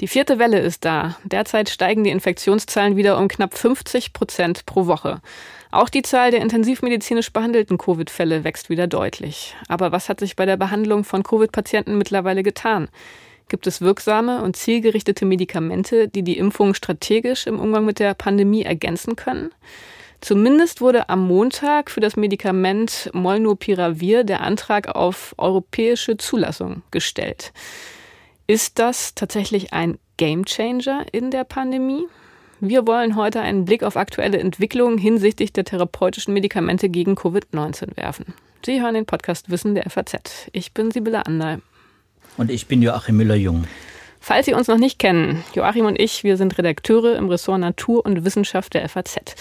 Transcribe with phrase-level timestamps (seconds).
[0.00, 1.18] Die vierte Welle ist da.
[1.24, 5.20] Derzeit steigen die Infektionszahlen wieder um knapp 50 Prozent pro Woche.
[5.70, 9.54] Auch die Zahl der intensivmedizinisch behandelten Covid-Fälle wächst wieder deutlich.
[9.68, 12.88] Aber was hat sich bei der Behandlung von Covid-Patienten mittlerweile getan?
[13.48, 18.62] Gibt es wirksame und zielgerichtete Medikamente, die die Impfung strategisch im Umgang mit der Pandemie
[18.62, 19.50] ergänzen können?
[20.20, 27.52] Zumindest wurde am Montag für das Medikament Molnupiravir der Antrag auf europäische Zulassung gestellt.
[28.46, 32.06] Ist das tatsächlich ein Gamechanger in der Pandemie?
[32.60, 38.34] Wir wollen heute einen Blick auf aktuelle Entwicklungen hinsichtlich der therapeutischen Medikamente gegen Covid-19 werfen.
[38.66, 40.50] Sie hören den Podcast Wissen der FAZ.
[40.52, 41.62] Ich bin Sibylle Andal.
[42.36, 43.64] Und ich bin Joachim Müller-Jung.
[44.20, 48.04] Falls Sie uns noch nicht kennen, Joachim und ich, wir sind Redakteure im Ressort Natur
[48.04, 49.34] und Wissenschaft der FAZ.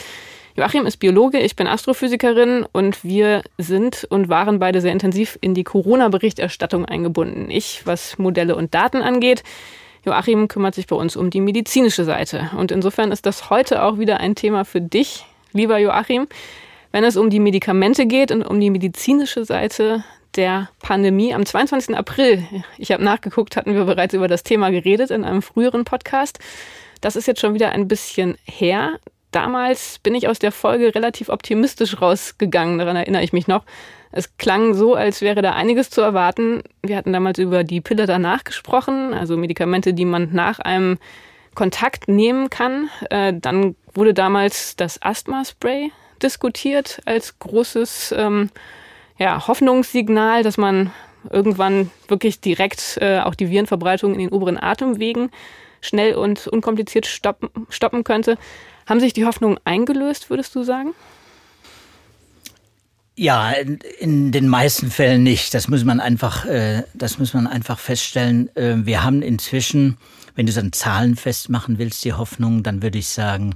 [0.56, 5.54] Joachim ist Biologe, ich bin Astrophysikerin und wir sind und waren beide sehr intensiv in
[5.54, 7.50] die Corona-Berichterstattung eingebunden.
[7.50, 9.44] Ich, was Modelle und Daten angeht.
[10.06, 12.50] Joachim kümmert sich bei uns um die medizinische Seite.
[12.58, 16.28] Und insofern ist das heute auch wieder ein Thema für dich, lieber Joachim,
[16.92, 20.04] wenn es um die Medikamente geht und um die medizinische Seite
[20.36, 21.34] der Pandemie.
[21.34, 21.96] Am 22.
[21.96, 22.44] April,
[22.78, 26.40] ich habe nachgeguckt, hatten wir bereits über das Thema geredet in einem früheren Podcast.
[27.02, 29.00] Das ist jetzt schon wieder ein bisschen her
[29.32, 33.64] damals bin ich aus der Folge relativ optimistisch rausgegangen, daran erinnere ich mich noch.
[34.12, 36.64] Es klang so, als wäre da einiges zu erwarten.
[36.82, 40.98] Wir hatten damals über die Pille danach gesprochen, also Medikamente, die man nach einem
[41.54, 42.90] Kontakt nehmen kann.
[43.10, 45.92] Äh, dann wurde damals das Asthma-Spray
[46.24, 48.50] diskutiert als großes ähm,
[49.18, 50.92] ja, Hoffnungssignal, dass man
[51.30, 55.32] irgendwann wirklich direkt äh, auch die Virenverbreitung in den oberen Atemwegen
[55.82, 58.38] schnell und unkompliziert stoppen, stoppen könnte.
[58.90, 60.96] Haben sich die Hoffnungen eingelöst, würdest du sagen?
[63.16, 65.54] Ja, in, in, den meisten Fällen nicht.
[65.54, 68.50] Das muss man einfach, äh, das muss man einfach feststellen.
[68.56, 69.98] Äh, wir haben inzwischen,
[70.34, 73.56] wenn du es an Zahlen festmachen willst, die Hoffnung, dann würde ich sagen,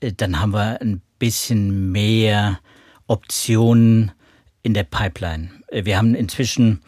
[0.00, 2.60] äh, dann haben wir ein bisschen mehr
[3.06, 4.12] Optionen
[4.62, 5.50] in der Pipeline.
[5.68, 6.82] Äh, wir haben inzwischen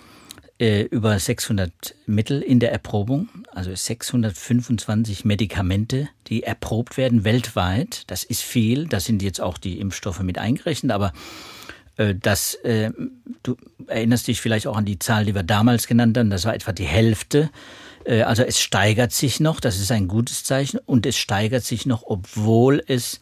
[0.61, 8.03] äh, über 600 Mittel in der Erprobung, also 625 Medikamente, die erprobt werden weltweit.
[8.09, 8.87] Das ist viel.
[8.87, 11.15] Da sind jetzt auch die Impfstoffe mit eingerechnet, aber
[11.97, 12.91] äh, das, äh,
[13.43, 13.57] du
[13.87, 16.29] erinnerst dich vielleicht auch an die Zahl, die wir damals genannt haben.
[16.29, 17.51] Das war etwa die Hälfte.
[18.05, 19.61] Äh, also es steigert sich noch.
[19.61, 20.79] Das ist ein gutes Zeichen.
[20.85, 23.21] Und es steigert sich noch, obwohl es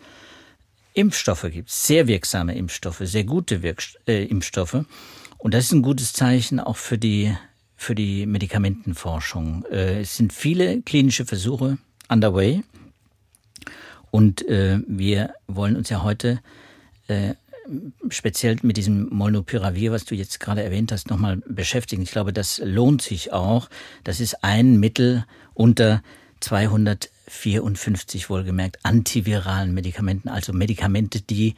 [0.93, 1.71] Impfstoffe gibt.
[1.71, 4.85] Sehr wirksame Impfstoffe, sehr gute Wirkst äh, Impfstoffe.
[5.39, 7.35] Und das ist ein gutes Zeichen auch für die,
[7.77, 9.65] für die Medikamentenforschung.
[9.71, 11.79] Äh, es sind viele klinische Versuche
[12.09, 12.63] underway.
[14.11, 16.41] Und äh, wir wollen uns ja heute
[17.07, 17.35] äh,
[18.09, 22.03] speziell mit diesem Molnupiravir, was du jetzt gerade erwähnt hast, nochmal beschäftigen.
[22.03, 23.69] Ich glaube, das lohnt sich auch.
[24.05, 25.25] Das ist ein Mittel
[25.55, 26.03] unter
[27.29, 31.55] 254 wohlgemerkt antiviralen Medikamenten, also Medikamente, die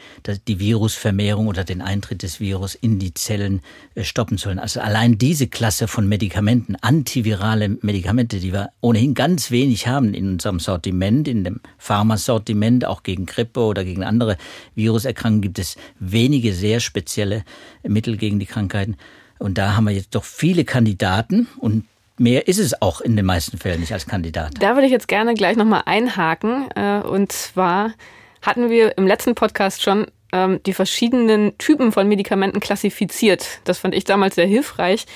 [0.49, 3.63] die Virusvermehrung oder den Eintritt des Virus in die Zellen
[3.95, 4.59] äh, stoppen sollen.
[4.59, 10.29] Also allein diese Klasse von Medikamenten, antivirale Medikamente, die wir ohnehin ganz wenig haben in
[10.29, 14.37] unserem Sortiment, in dem Pharmasortiment, auch gegen Grippe oder gegen andere
[14.75, 17.45] Viruserkrankungen gibt es wenige sehr spezielle
[17.83, 18.97] Mittel gegen die Krankheiten.
[19.39, 21.85] Und da haben wir jetzt doch viele Kandidaten und
[22.21, 24.53] mehr ist es auch in den meisten Fällen nicht als Kandidat.
[24.61, 26.71] Da würde ich jetzt gerne gleich nochmal einhaken.
[26.77, 27.95] Äh, und zwar
[28.43, 33.61] hatten wir im letzten Podcast schon ähm, die verschiedenen Typen von Medikamenten klassifiziert.
[33.65, 35.07] Das fand ich damals sehr hilfreich,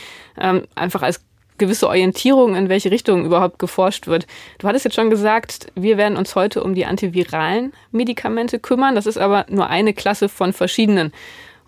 [0.40, 1.20] ähm, einfach als
[1.58, 4.26] gewisse Orientierung, in welche Richtung überhaupt geforscht wird.
[4.58, 8.94] Du hattest jetzt schon gesagt, wir werden uns heute um die antiviralen Medikamente kümmern.
[8.94, 11.12] Das ist aber nur eine Klasse von verschiedenen.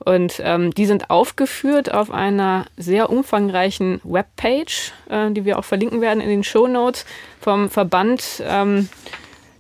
[0.05, 6.01] Und ähm, die sind aufgeführt auf einer sehr umfangreichen Webpage, äh, die wir auch verlinken
[6.01, 7.07] werden in den Show Notes
[7.41, 8.89] vom Verband ähm,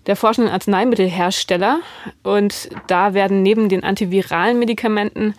[0.06, 1.80] der forschenden Arzneimittelhersteller.
[2.22, 5.34] Und da werden neben den antiviralen Medikamenten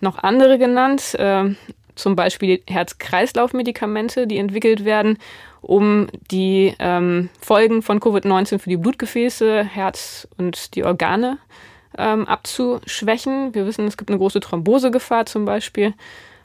[0.00, 1.54] noch andere genannt, äh,
[1.94, 5.18] zum Beispiel Herz-Kreislauf-Medikamente, die entwickelt werden,
[5.60, 11.38] um die ähm, Folgen von Covid-19 für die Blutgefäße, Herz und die Organe
[11.98, 13.54] ähm, abzuschwächen.
[13.54, 15.94] Wir wissen, es gibt eine große Thrombosegefahr zum Beispiel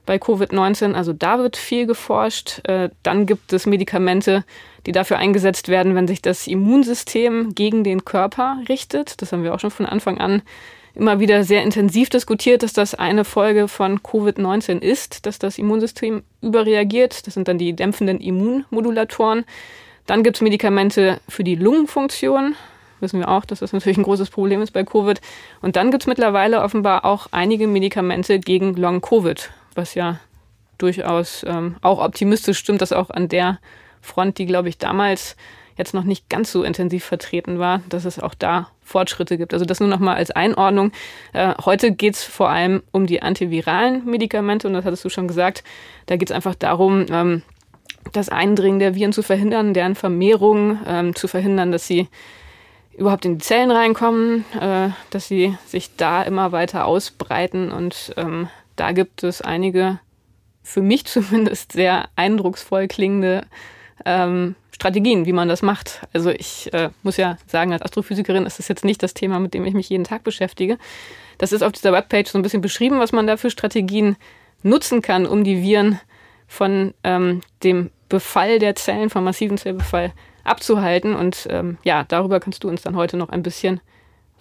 [0.06, 0.94] bei Covid-19.
[0.94, 2.68] Also da wird viel geforscht.
[2.68, 4.44] Äh, dann gibt es Medikamente,
[4.86, 9.22] die dafür eingesetzt werden, wenn sich das Immunsystem gegen den Körper richtet.
[9.22, 10.42] Das haben wir auch schon von Anfang an
[10.98, 16.24] immer wieder sehr intensiv diskutiert, dass das eine Folge von Covid-19 ist, dass das Immunsystem
[16.42, 17.28] überreagiert.
[17.28, 19.46] Das sind dann die dämpfenden Immunmodulatoren.
[20.08, 22.56] Dann gibt es Medikamente für die Lungenfunktion
[23.00, 25.22] wissen wir auch, dass das natürlich ein großes Problem ist bei Covid.
[25.62, 30.20] Und dann gibt es mittlerweile offenbar auch einige Medikamente gegen Long-Covid, was ja
[30.78, 33.60] durchaus ähm, auch optimistisch stimmt, dass auch an der
[34.02, 35.36] Front, die, glaube ich, damals
[35.78, 39.54] jetzt noch nicht ganz so intensiv vertreten war, dass es auch da Fortschritte gibt.
[39.54, 40.92] Also das nur noch mal als Einordnung.
[41.34, 45.28] Äh, heute geht es vor allem um die antiviralen Medikamente und das hattest du schon
[45.28, 45.64] gesagt.
[46.08, 47.44] Da geht es einfach darum, ähm,
[48.14, 52.08] das Eindringen der Viren zu verhindern, deren Vermehrung ähm, zu verhindern, dass sie
[52.98, 57.72] überhaupt in die Zellen reinkommen, äh, dass sie sich da immer weiter ausbreiten.
[57.72, 60.00] Und ähm, da gibt es einige,
[60.64, 63.46] für mich zumindest, sehr eindrucksvoll klingende
[64.06, 66.02] ähm, Strategien, wie man das macht.
[66.14, 69.54] Also ich äh, muss ja sagen, als Astrophysikerin ist das jetzt nicht das Thema, mit
[69.54, 70.78] dem ich mich jeden Tag beschäftige.
[71.38, 74.18] Das ist auf dieser Webpage so ein bisschen beschrieben, was man da für Strategien
[74.64, 76.00] nutzen kann, um die Viren
[76.48, 80.14] von ähm, dem Befall der Zellen, vom massiven Zellbefall
[80.48, 81.16] abzuhalten.
[81.16, 83.82] Und ähm, ja, darüber kannst du uns dann heute noch ein bisschen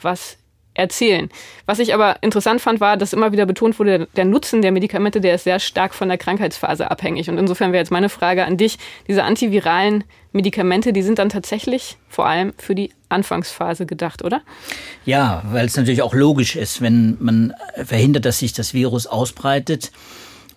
[0.00, 0.38] was
[0.76, 1.30] erzählen.
[1.64, 5.20] Was ich aber interessant fand, war, dass immer wieder betont wurde, der Nutzen der Medikamente,
[5.20, 7.28] der ist sehr stark von der Krankheitsphase abhängig.
[7.30, 11.96] Und insofern wäre jetzt meine Frage an dich, diese antiviralen Medikamente, die sind dann tatsächlich
[12.08, 14.42] vor allem für die Anfangsphase gedacht, oder?
[15.04, 19.92] Ja, weil es natürlich auch logisch ist, wenn man verhindert, dass sich das Virus ausbreitet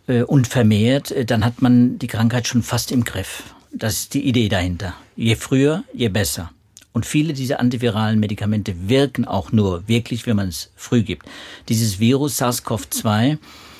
[0.07, 3.44] äh, und vermehrt, äh, dann hat man die Krankheit schon fast im Griff.
[3.71, 4.95] Das ist die Idee dahinter.
[5.16, 6.51] Je früher, je besser.
[6.92, 11.27] Und viele dieser antiviralen Medikamente wirken auch nur wirklich, wenn man es früh gibt.
[11.69, 13.38] Dieses Virus SARS-CoV-2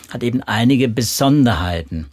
[0.10, 2.08] hat eben einige Besonderheiten,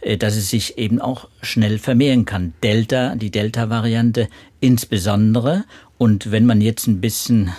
[0.00, 2.54] äh, dass es sich eben auch schnell vermehren kann.
[2.62, 4.28] Delta, die Delta-Variante
[4.60, 5.64] insbesondere.
[5.98, 7.52] Und wenn man jetzt ein bisschen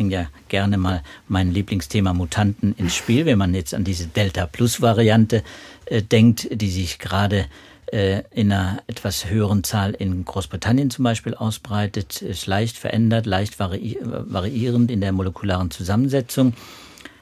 [0.00, 5.42] bringe ja gerne mal mein Lieblingsthema Mutanten ins Spiel, wenn man jetzt an diese Delta-Plus-Variante
[5.84, 7.46] äh, denkt, die sich gerade
[7.92, 13.58] äh, in einer etwas höheren Zahl in Großbritannien zum Beispiel ausbreitet, ist leicht verändert, leicht
[13.58, 16.54] vari variierend in der molekularen Zusammensetzung,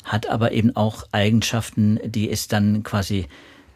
[0.05, 3.27] hat aber eben auch Eigenschaften, die es dann quasi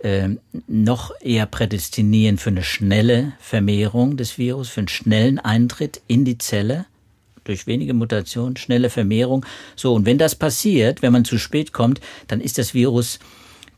[0.00, 0.30] äh,
[0.66, 6.38] noch eher prädestinieren für eine schnelle Vermehrung des Virus, für einen schnellen Eintritt in die
[6.38, 6.86] Zelle
[7.44, 9.44] durch wenige Mutationen, schnelle Vermehrung.
[9.76, 13.18] So, und wenn das passiert, wenn man zu spät kommt, dann ist das Virus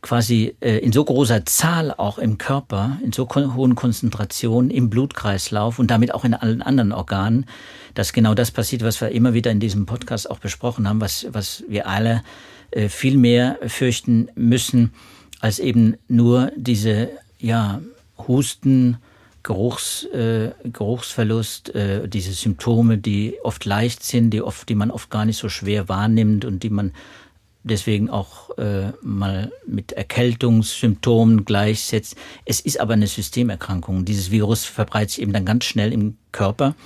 [0.04, 5.78] quasi äh, in so großer Zahl auch im Körper, in so hohen Konzentrationen im Blutkreislauf
[5.78, 7.46] und damit auch in allen anderen Organen,
[7.94, 11.26] dass genau das passiert, was wir immer wieder in diesem Podcast auch besprochen haben, was,
[11.30, 12.22] was wir alle
[12.70, 14.92] äh, viel mehr fürchten müssen,
[15.40, 17.08] als eben nur diese,
[17.38, 17.80] ja,
[18.28, 18.98] Husten,
[19.42, 25.08] Geruchs, äh, Geruchsverlust, äh, diese Symptome, die oft leicht sind, die oft, die man oft
[25.08, 26.92] gar nicht so schwer wahrnimmt und die man
[27.64, 32.16] deswegen auch äh, mal mit Erkältungssymptomen gleichsetzt.
[32.44, 34.04] Es ist aber eine Systemerkrankung.
[34.04, 36.76] Dieses Virus verbreitet sich eben dann ganz schnell im Körper,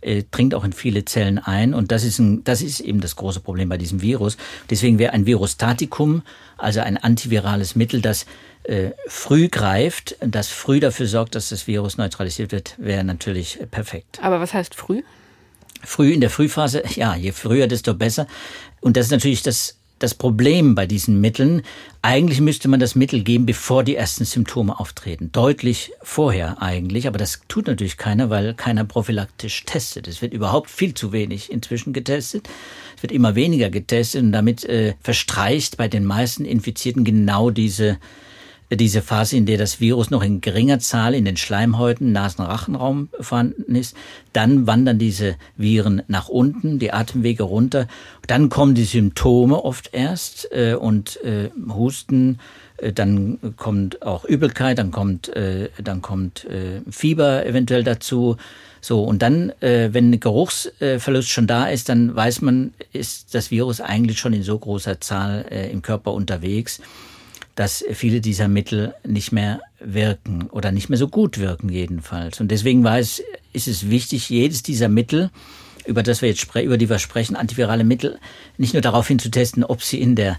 [0.00, 3.16] äh, dringt auch in viele Zellen ein und das ist, ein, das ist eben das
[3.16, 4.36] große Problem bei diesem Virus.
[4.68, 6.22] Deswegen wäre ein Virostatikum,
[6.58, 8.26] also ein antivirales Mittel, das
[8.64, 14.18] äh, früh greift, das früh dafür sorgt, dass das Virus neutralisiert wird, wäre natürlich perfekt.
[14.20, 15.02] Aber was heißt früh?
[15.82, 18.26] Früh in der Frühphase, ja, je früher, desto besser.
[18.80, 21.62] Und das ist natürlich das das Problem bei diesen Mitteln.
[22.02, 25.30] Eigentlich müsste man das Mittel geben, bevor die ersten Symptome auftreten.
[25.32, 30.06] Deutlich vorher eigentlich, aber das tut natürlich keiner, weil keiner prophylaktisch testet.
[30.06, 32.48] Es wird überhaupt viel zu wenig inzwischen getestet.
[32.96, 37.98] Es wird immer weniger getestet und damit äh, verstreicht bei den meisten Infizierten genau diese
[38.70, 43.74] diese Phase, in der das Virus noch in geringer Zahl in den Schleimhäuten, Nasenrachenraum vorhanden
[43.74, 43.96] ist.
[44.32, 47.86] Dann wandern diese Viren nach unten, die Atemwege runter.
[48.26, 52.38] Dann kommen die Symptome oft erst äh, und äh, Husten,
[52.78, 58.36] äh, dann kommt auch Übelkeit, dann kommt, äh, dann kommt äh, Fieber eventuell dazu.
[58.80, 63.80] So, und dann, äh, wenn Geruchsverlust schon da ist, dann weiß man, ist das Virus
[63.80, 66.80] eigentlich schon in so großer Zahl äh, im Körper unterwegs
[67.54, 72.40] dass viele dieser Mittel nicht mehr wirken oder nicht mehr so gut wirken jedenfalls.
[72.40, 75.30] Und deswegen war es, ist es wichtig, jedes dieser Mittel,
[75.86, 78.18] über das wir jetzt über die wir sprechen, antivirale Mittel,
[78.58, 80.38] nicht nur darauf hin zu testen, ob sie in der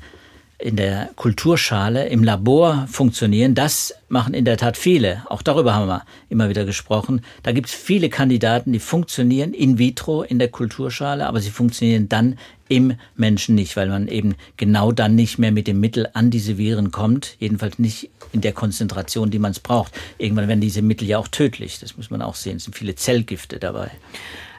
[0.65, 5.22] in der Kulturschale im Labor funktionieren, das machen in der Tat viele.
[5.29, 7.22] Auch darüber haben wir immer wieder gesprochen.
[7.43, 12.10] Da gibt es viele Kandidaten, die funktionieren in vitro in der Kulturschale, aber sie funktionieren
[12.10, 16.31] dann im Menschen nicht, weil man eben genau dann nicht mehr mit dem Mittel an
[16.31, 19.93] diese Viren kommt, jedenfalls nicht in der Konzentration, die man es braucht.
[20.17, 22.57] Irgendwann werden diese Mittel ja auch tödlich, das muss man auch sehen.
[22.57, 23.91] Es sind viele Zellgifte dabei.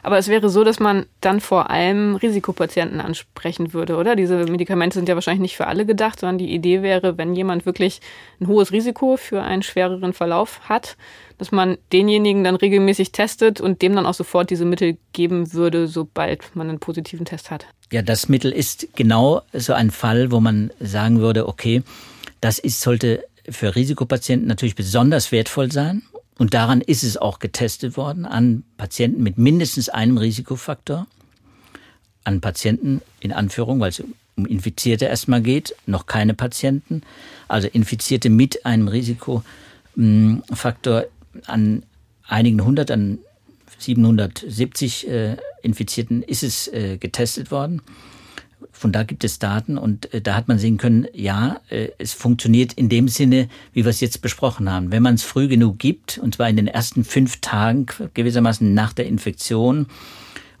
[0.07, 4.15] Aber es wäre so, dass man dann vor allem Risikopatienten ansprechen würde, oder?
[4.15, 7.65] Diese Medikamente sind ja wahrscheinlich nicht für alle gedacht, sondern die Idee wäre, wenn jemand
[7.65, 7.99] wirklich
[8.39, 10.95] ein hohes Risiko für einen schwereren Verlauf hat,
[11.37, 15.89] dass man denjenigen dann regelmäßig testet und dem dann auch sofort diese Mittel geben würde,
[15.89, 17.65] sobald man einen positiven Test hat.
[17.91, 21.83] Ja, das Mittel ist genau so ein Fall, wo man sagen würde, okay,
[22.39, 26.03] das ist, sollte für Risikopatienten natürlich besonders wertvoll sein.
[26.37, 31.07] Und daran ist es auch getestet worden an Patienten mit mindestens einem Risikofaktor,
[32.23, 34.03] an Patienten in Anführung, weil es
[34.35, 37.01] um Infizierte erstmal geht, noch keine Patienten,
[37.47, 41.05] also Infizierte mit einem Risikofaktor
[41.45, 41.83] an
[42.27, 43.19] einigen hundert, an
[43.79, 47.81] 770 äh, Infizierten ist es äh, getestet worden.
[48.77, 52.13] Von da gibt es Daten und äh, da hat man sehen können, ja, äh, es
[52.13, 54.91] funktioniert in dem Sinne, wie wir es jetzt besprochen haben.
[54.91, 58.93] Wenn man es früh genug gibt, und zwar in den ersten fünf Tagen gewissermaßen nach
[58.93, 59.87] der Infektion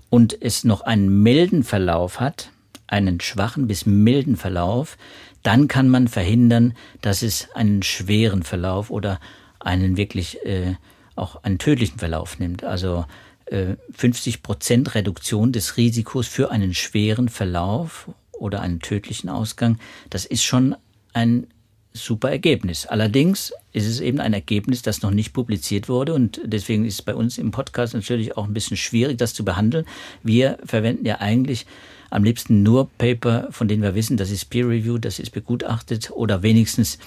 [0.09, 2.51] und es noch einen milden Verlauf hat,
[2.87, 4.97] einen schwachen bis milden Verlauf,
[5.43, 9.19] dann kann man verhindern, dass es einen schweren Verlauf oder
[9.59, 10.75] einen wirklich äh,
[11.15, 12.63] auch einen tödlichen Verlauf nimmt.
[12.63, 13.05] Also
[13.49, 20.25] 50 äh, Prozent Reduktion des Risikos für einen schweren Verlauf oder einen tödlichen Ausgang, das
[20.25, 20.75] ist schon
[21.13, 21.47] ein
[21.93, 22.85] super Ergebnis.
[22.85, 27.01] Allerdings ist es eben ein Ergebnis, das noch nicht publiziert wurde und deswegen ist es
[27.01, 29.85] bei uns im Podcast natürlich auch ein bisschen schwierig, das zu behandeln.
[30.23, 31.65] Wir verwenden ja eigentlich
[32.09, 36.11] am liebsten nur Paper, von denen wir wissen, das ist Peer Review, das ist begutachtet
[36.11, 36.99] oder wenigstens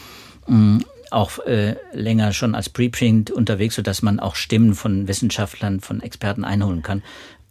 [0.47, 5.81] mh, mm, auch äh, länger schon als Preprint unterwegs, sodass man auch Stimmen von Wissenschaftlern,
[5.81, 7.03] von Experten einholen kann.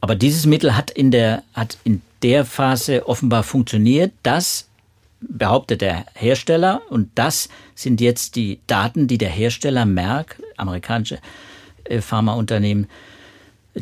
[0.02, 4.14] Aber dieses Mittel hat in der, hat in der Phase offenbar funktioniert.
[4.24, 4.68] Das
[5.22, 11.20] behauptet der Hersteller und das sind jetzt die Daten, die der Hersteller Merck, amerikanische
[11.84, 12.88] äh, Pharmaunternehmen,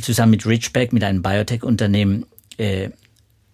[0.02, 2.26] zusammen mit Ridgeback, mit einem Biotech-Unternehmen,
[2.58, 2.90] äh,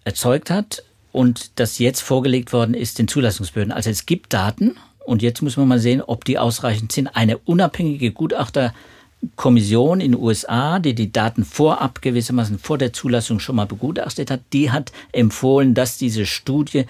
[0.06, 3.74] erzeugt hat und das jetzt vorgelegt worden ist den Zulassungsbehörden.
[3.74, 7.07] Also es gibt Daten und jetzt muss man mal sehen, ob die ausreichend sind.
[7.15, 13.55] Eine unabhängige Gutachterkommission in den USA, die die Daten vorab gewissermaßen vor der Zulassung schon
[13.55, 16.86] mal begutachtet hat, die hat empfohlen, dass diese Studie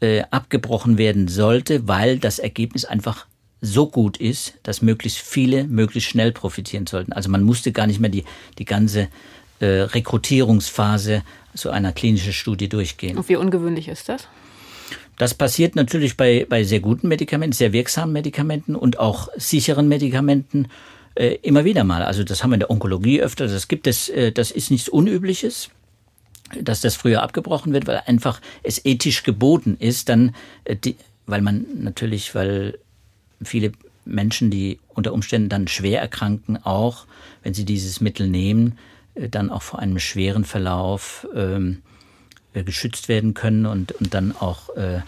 [0.00, 3.26] äh, abgebrochen werden sollte, weil das Ergebnis einfach
[3.60, 7.12] so gut ist, dass möglichst viele möglichst schnell profitieren sollten.
[7.12, 8.24] Also man musste gar nicht mehr die,
[8.58, 9.08] die ganze
[9.60, 11.22] äh, Rekrutierungsphase
[11.54, 13.16] so einer klinischen Studie durchgehen.
[13.16, 14.28] Und wie ungewöhnlich ist das?
[15.16, 20.68] Das passiert natürlich bei, bei sehr guten Medikamenten, sehr wirksamen Medikamenten und auch sicheren Medikamenten
[21.14, 22.02] äh, immer wieder mal.
[22.02, 23.46] Also das haben wir in der Onkologie öfter.
[23.46, 25.70] Das gibt es, äh, das ist nichts Unübliches,
[26.60, 30.76] dass das früher abgebrochen wird, weil einfach es ethisch geboten ist, dann, äh,
[31.26, 32.78] weil man natürlich, weil
[33.42, 33.72] viele
[34.04, 37.06] Menschen, die unter Umständen dann schwer erkranken, auch
[37.42, 38.78] wenn sie dieses Mittel nehmen,
[39.14, 41.93] äh, dann auch vor einem schweren Verlauf ähm, äh,
[42.62, 45.00] geschützt werden können und, und dann auch äh,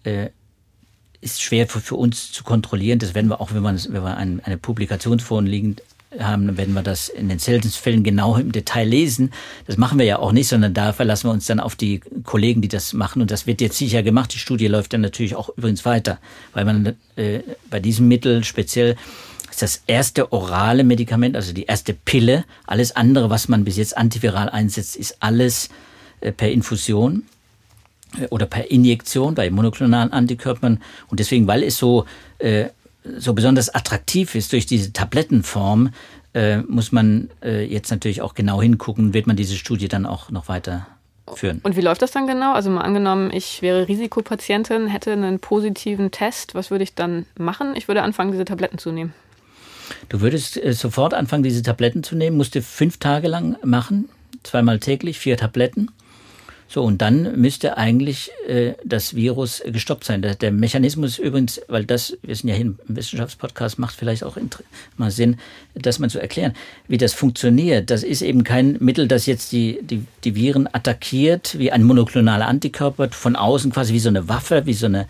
[0.03, 0.29] äh,
[1.21, 2.99] ist schwer für, für uns zu kontrollieren.
[2.99, 5.77] Das werden wir auch, wenn, man, wenn wir ein, eine Publikation vorliegen
[6.19, 9.31] haben, werden wir das in den seltensten Fällen genau im Detail lesen.
[9.65, 12.61] Das machen wir ja auch nicht, sondern da verlassen wir uns dann auf die Kollegen,
[12.61, 13.21] die das machen.
[13.21, 14.33] Und das wird jetzt sicher gemacht.
[14.33, 16.19] Die Studie läuft dann natürlich auch übrigens weiter,
[16.53, 18.95] weil man äh, bei diesem Mittel speziell
[19.49, 22.45] ist das erste orale Medikament, also die erste Pille.
[22.65, 25.69] Alles andere, was man bis jetzt antiviral einsetzt, ist alles
[26.21, 27.23] äh, per Infusion
[28.29, 30.81] oder per Injektion bei monoklonalen Antikörpern.
[31.07, 32.05] Und deswegen, weil es so
[32.39, 32.67] äh,
[33.17, 35.91] so besonders attraktiv ist durch diese Tablettenform,
[36.33, 40.29] äh, muss man äh, jetzt natürlich auch genau hingucken, wird man diese Studie dann auch
[40.29, 40.87] noch weiter
[41.33, 41.59] führen.
[41.63, 42.53] Und wie läuft das dann genau?
[42.53, 47.75] Also mal angenommen, ich wäre Risikopatientin, hätte einen positiven Test, was würde ich dann machen?
[47.75, 49.13] Ich würde anfangen, diese Tabletten zu nehmen.
[50.09, 54.09] Du würdest äh, sofort anfangen, diese Tabletten zu nehmen, musst du fünf Tage lang machen,
[54.43, 55.91] zweimal täglich, vier Tabletten.
[56.69, 60.21] So, und dann müsste eigentlich äh, das Virus gestoppt sein.
[60.21, 64.37] Der, der Mechanismus übrigens, weil das, wir sind ja hier im Wissenschaftspodcast, macht vielleicht auch
[64.97, 65.37] mal Sinn,
[65.75, 66.53] das mal zu erklären,
[66.87, 67.89] wie das funktioniert.
[67.89, 72.47] Das ist eben kein Mittel, das jetzt die, die, die Viren attackiert, wie ein monoklonaler
[72.47, 75.07] Antikörper von außen quasi wie so eine Waffe, wie so eine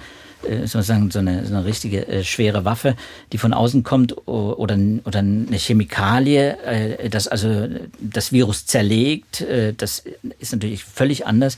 [0.66, 2.96] sozusagen so eine, so eine richtige äh, schwere Waffe,
[3.32, 7.68] die von außen kommt oder, oder eine Chemikalie, äh, das also
[8.00, 9.42] das Virus zerlegt.
[9.42, 10.04] Äh, das
[10.40, 11.58] ist natürlich völlig anders.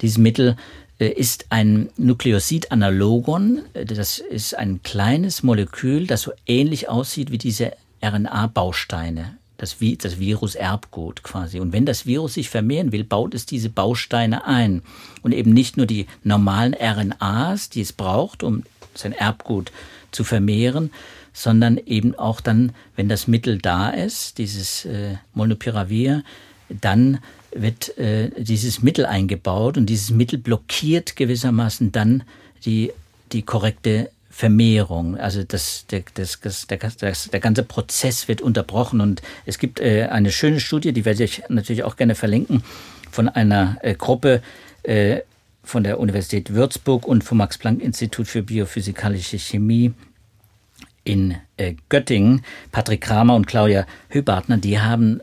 [0.00, 0.56] Dieses Mittel
[0.98, 3.62] äh, ist ein Nukleosid-Analogon.
[3.74, 7.72] Äh, das ist ein kleines Molekül, das so ähnlich aussieht wie diese
[8.02, 11.60] RNA-Bausteine das, das Virus-Erbgut quasi.
[11.60, 14.82] Und wenn das Virus sich vermehren will, baut es diese Bausteine ein.
[15.22, 18.62] Und eben nicht nur die normalen RNAs, die es braucht, um
[18.94, 19.72] sein Erbgut
[20.12, 20.90] zu vermehren,
[21.32, 26.24] sondern eben auch dann, wenn das Mittel da ist, dieses äh, Molnupiravir,
[26.68, 27.18] dann
[27.52, 32.22] wird äh, dieses Mittel eingebaut und dieses Mittel blockiert gewissermaßen dann
[32.64, 32.92] die,
[33.32, 35.16] die korrekte Vermehrung.
[35.16, 39.00] Also das, der, das, der, das, der ganze Prozess wird unterbrochen.
[39.00, 42.62] Und es gibt äh, eine schöne Studie, die werde ich natürlich auch gerne verlinken,
[43.10, 44.40] von einer äh, Gruppe
[44.84, 45.22] äh,
[45.64, 49.92] von der Universität Würzburg und vom Max-Planck-Institut für biophysikalische Chemie
[51.02, 51.34] in
[51.88, 52.44] Göttingen.
[52.70, 55.20] Patrick Kramer und Claudia Höbartner, die haben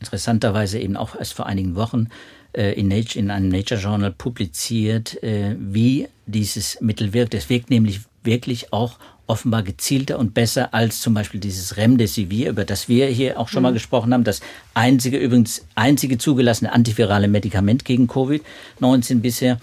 [0.00, 2.08] interessanterweise eben auch erst vor einigen Wochen
[2.52, 7.34] in, Nature, in einem Nature Journal publiziert, wie dieses Mittel wirkt.
[7.34, 12.64] Es wirkt nämlich wirklich auch offenbar gezielter und besser als zum Beispiel dieses Remdesivir, über
[12.64, 13.68] das wir hier auch schon mhm.
[13.68, 14.24] mal gesprochen haben.
[14.24, 14.40] Das
[14.74, 19.60] einzige, übrigens einzige zugelassene antivirale Medikament gegen Covid-19 bisher.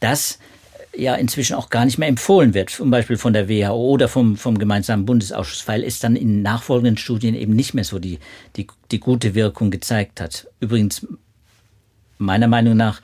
[0.00, 0.38] Das
[0.94, 4.36] ja inzwischen auch gar nicht mehr empfohlen wird, zum Beispiel von der WHO oder vom,
[4.36, 8.18] vom gemeinsamen Bundesausschuss, weil es dann in nachfolgenden Studien eben nicht mehr so die,
[8.56, 10.48] die, die gute Wirkung gezeigt hat.
[10.60, 11.06] Übrigens,
[12.18, 13.02] meiner Meinung nach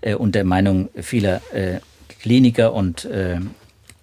[0.00, 3.40] äh, und der Meinung vieler äh, Kliniker und, äh,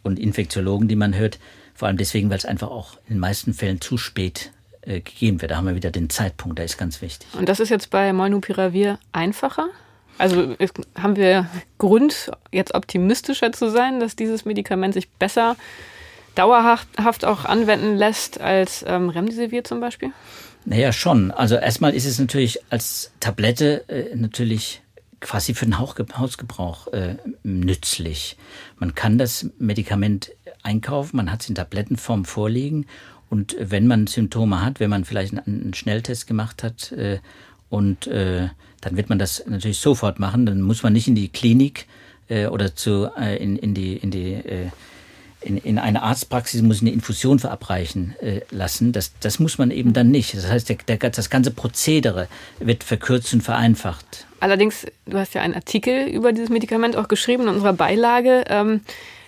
[0.04, 1.40] und Infektiologen, die man hört.
[1.74, 5.42] Vor allem deswegen, weil es einfach auch in den meisten Fällen zu spät äh, gegeben
[5.42, 5.52] wird.
[5.52, 7.28] Da haben wir wieder den Zeitpunkt, der ist ganz wichtig.
[7.38, 9.70] Und das ist jetzt bei Molnupiravir einfacher?
[10.18, 10.56] Also
[10.96, 11.48] haben wir
[11.80, 15.56] Grund, jetzt optimistischer zu sein, dass dieses Medikament sich besser
[16.36, 20.12] dauerhaft auch anwenden lässt als ähm, Remdesivir zum Beispiel?
[20.66, 21.32] Naja, schon.
[21.32, 24.83] Also erstmal ist es natürlich als Tablette äh, natürlich
[25.24, 28.38] quasi für den Hausgebrauch äh, nützlich.
[28.78, 30.32] Man kann das Medikament
[30.62, 32.86] einkaufen, man hat es in Tablettenform vorliegen
[33.30, 37.20] und wenn man Symptome hat, wenn man vielleicht einen, Schnelltest gemacht hat äh,
[37.70, 38.50] und äh,
[38.82, 41.88] dann wird man das natürlich sofort machen, dann muss man nicht in die Klinik
[42.28, 44.68] äh, oder zu, äh, in, in die, in die äh,
[45.42, 48.92] in, in einer Arztpraxis muss eine Infusion verabreichen äh, lassen.
[48.92, 50.36] Das, das muss man eben dann nicht.
[50.36, 52.28] Das heißt, der, der, das ganze Prozedere
[52.60, 54.26] wird verkürzt und vereinfacht.
[54.44, 58.44] Allerdings, du hast ja einen Artikel über dieses Medikament auch geschrieben in unserer Beilage.
[58.50, 58.82] Ähm,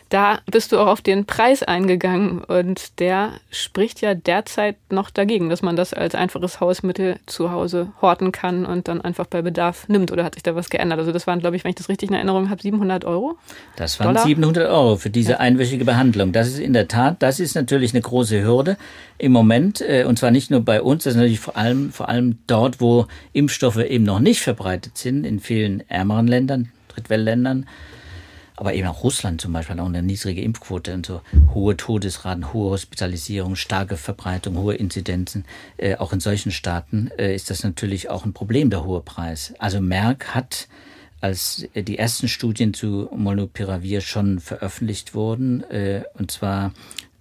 [0.10, 5.50] da bist du auch auf den Preis eingegangen und der spricht ja derzeit noch dagegen,
[5.50, 9.88] dass man das als einfaches Hausmittel zu Hause horten kann und dann einfach bei Bedarf
[9.90, 10.12] nimmt.
[10.12, 11.00] Oder hat sich da was geändert?
[11.00, 13.38] Also das waren, glaube ich, wenn ich das richtig in Erinnerung habe, 700 Euro?
[13.78, 14.26] Das waren Dollar?
[14.26, 15.40] 700 Euro für diese ja.
[15.40, 16.32] einwöchige Behandlung.
[16.32, 18.78] Das ist in der Tat, das ist natürlich eine große Hürde
[19.18, 22.10] im Moment äh, und zwar nicht nur bei uns, das ist natürlich vor allem, vor
[22.10, 27.66] allem dort, wo Impfstoffe eben noch nicht verbreitet sind, in vielen ärmeren Ländern, Drittweltländern
[28.56, 31.22] aber eben auch Russland zum Beispiel auch eine niedrige Impfquote und so
[31.54, 35.46] hohe Todesraten, hohe Hospitalisierung, starke Verbreitung, hohe Inzidenzen.
[35.78, 39.54] Äh, auch in solchen Staaten äh, ist das natürlich auch ein Problem, der hohe Preis.
[39.60, 40.68] Also Merck hat
[41.22, 46.72] als die ersten Studien zu Molnupiravir schon veröffentlicht wurden, äh, und zwar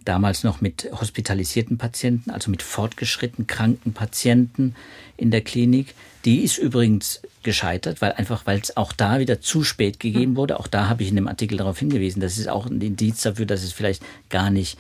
[0.04, 4.74] damals noch mit hospitalisierten Patienten, also mit fortgeschritten kranken Patienten
[5.16, 5.94] in der Klinik.
[6.24, 10.36] Die ist übrigens gescheitert, weil einfach, weil es auch da wieder zu spät gegeben hm.
[10.36, 10.58] wurde.
[10.58, 12.20] Auch da habe ich in dem Artikel darauf hingewiesen.
[12.20, 14.78] Das ist auch ein Indiz dafür, dass es vielleicht gar nicht,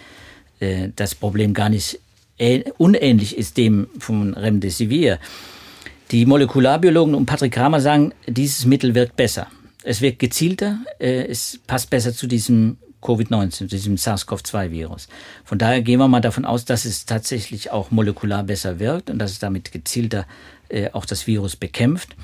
[0.60, 2.00] äh, das Problem gar nicht
[2.78, 5.20] unähnlich ist dem von Remdesivir.
[6.10, 9.46] Die Molekularbiologen um Patrick Kramer sagen, dieses Mittel wirkt besser.
[9.84, 15.08] Es wirkt gezielter, äh, es passt besser zu diesem Covid-19, diesem SARS-CoV-2-Virus.
[15.44, 19.18] Von daher gehen wir mal davon aus, dass es tatsächlich auch molekular besser wirkt und
[19.18, 20.26] dass es damit gezielter
[20.68, 22.16] äh, auch das Virus bekämpft.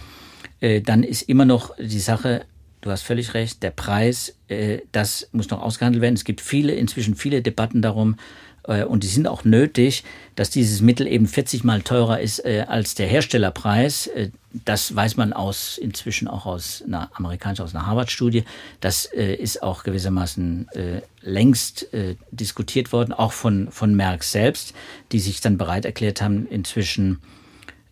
[0.61, 2.45] Äh, dann ist immer noch die Sache,
[2.81, 6.15] du hast völlig recht, der Preis, äh, das muss noch ausgehandelt werden.
[6.15, 8.17] Es gibt viele, inzwischen viele Debatten darum,
[8.63, 10.05] und die sind auch nötig,
[10.37, 14.07] dass dieses Mittel eben 40 mal teurer ist äh, als der Herstellerpreis.
[14.09, 18.45] Äh, das weiß man aus inzwischen auch aus einer amerikanischen, aus einer Harvard-Studie.
[18.81, 24.75] Das äh, ist auch gewissermaßen äh, längst äh, diskutiert worden, auch von, von Merck selbst,
[25.13, 27.21] die sich dann bereit erklärt haben, inzwischen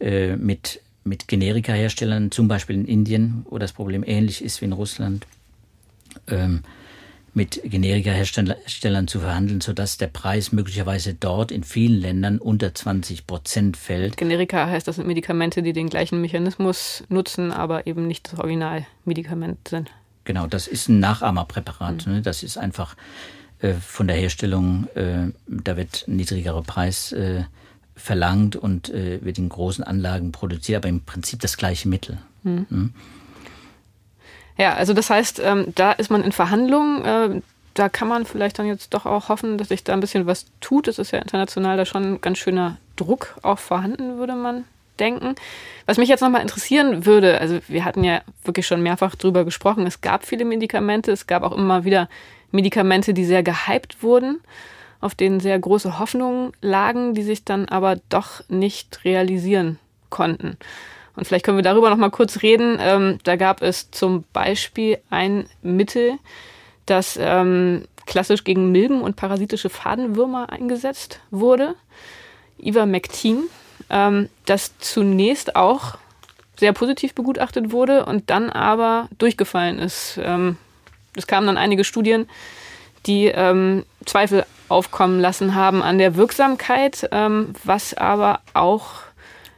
[0.00, 4.72] äh, mit, mit Generika-Herstellern, zum Beispiel in Indien, wo das Problem ähnlich ist wie in
[4.72, 5.26] Russland,
[6.28, 6.62] ähm,
[7.38, 13.77] mit Generika-Herstellern zu verhandeln, sodass der Preis möglicherweise dort in vielen Ländern unter 20 Prozent
[13.77, 14.16] fällt.
[14.16, 19.68] Generika heißt, das sind Medikamente, die den gleichen Mechanismus nutzen, aber eben nicht das Originalmedikament
[19.68, 19.88] sind.
[20.24, 22.09] Genau, das ist ein Nachahmerpräparat.
[22.09, 22.24] Mhm.
[22.24, 22.96] Das ist einfach
[23.61, 27.44] äh, von der Herstellung, äh, da wird ein niedrigerer Preis äh,
[27.94, 32.18] verlangt und äh, wird in großen Anlagen produziert, aber im Prinzip das gleiche Mittel.
[32.42, 32.66] Mhm.
[32.68, 32.94] Mhm.
[34.59, 37.05] Ja, also das heißt, ähm, da ist man in Verhandlungen.
[37.05, 37.40] Äh,
[37.75, 40.47] da kann man vielleicht dann jetzt doch auch hoffen, dass sich da ein bisschen was
[40.61, 40.88] tut.
[40.88, 44.64] Es ist ja international da schon ein ganz schöner Druck auch vorhanden, würde man
[44.99, 45.37] denken.
[45.87, 49.87] Was mich jetzt nochmal interessieren würde, also wir hatten ja wirklich schon mehrfach drüber gesprochen,
[49.87, 52.09] es gab viele Medikamente, es gab auch immer wieder
[52.51, 54.40] Medikamente, die sehr gehypt wurden,
[55.01, 59.79] auf denen sehr große Hoffnungen lagen, die sich dann aber doch nicht realisieren
[60.11, 60.57] konnten.
[61.18, 62.78] Und vielleicht können wir darüber noch mal kurz reden.
[62.81, 66.12] Ähm, da gab es zum Beispiel ein Mittel,
[66.87, 71.74] das ähm, klassisch gegen Milben und parasitische Fadenwürmer eingesetzt wurde,
[72.62, 73.48] Ivermectin,
[73.90, 75.98] ähm, das zunächst auch
[76.57, 80.20] sehr positiv begutachtet wurde und dann aber durchgefallen ist.
[80.22, 80.57] Ähm,
[81.16, 82.28] es kamen dann einige Studien,
[83.07, 89.00] die ähm, Zweifel aufkommen lassen haben an der Wirksamkeit, ähm, was aber auch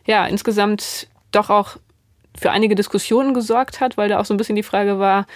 [0.06, 1.76] ja insgesamt doch auch
[2.38, 5.26] für einige Diskussionen gesorgt hat, weil da auch so ein bisschen die Frage war,